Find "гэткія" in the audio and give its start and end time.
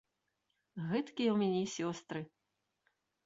0.91-1.29